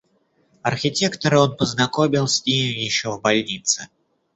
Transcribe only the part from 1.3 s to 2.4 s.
он познакомил